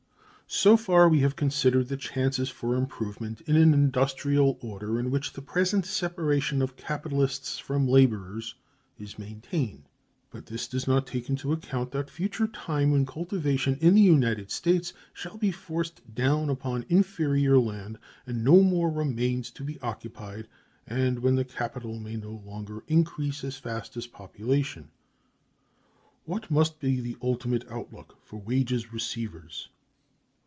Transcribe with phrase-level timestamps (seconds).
[0.53, 5.31] So far we have considered the chances for improvement in an industrial order in which
[5.31, 8.55] the present separation of capitalists from laborers
[8.99, 9.87] is maintained.
[10.29, 14.51] But this does not take into account that future time when cultivation in the United
[14.51, 17.97] States shall be forced down upon inferior land,
[18.27, 20.49] and no more remains to be occupied,
[20.85, 24.89] and when capital may no longer increase as fast as population.
[26.25, 29.69] What must be the ultimate outlook for wages receivers?